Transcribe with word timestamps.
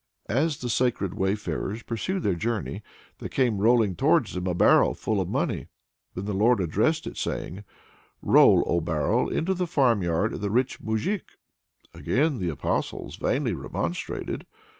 As 0.29 0.57
the 0.57 0.67
sacred 0.69 1.13
wayfarers 1.13 1.83
pursued 1.83 2.23
their 2.23 2.33
journey, 2.33 2.81
there 3.19 3.29
came 3.29 3.59
rolling 3.59 3.95
towards 3.95 4.33
them 4.33 4.47
a 4.47 4.55
barrel 4.55 4.95
full 4.95 5.21
of 5.21 5.29
money. 5.29 5.67
Then 6.15 6.25
the 6.25 6.33
Lord 6.33 6.59
addressed 6.59 7.05
it, 7.05 7.17
saying: 7.17 7.63
"Roll, 8.19 8.63
O 8.65 8.81
barrel, 8.81 9.29
into 9.29 9.53
the 9.53 9.67
farmyard 9.67 10.33
of 10.33 10.41
the 10.41 10.49
rich 10.49 10.79
moujik!" 10.81 11.37
Again 11.93 12.39
the 12.39 12.49
Apostles 12.49 13.17
vainly 13.17 13.53
remonstrated. 13.53 14.47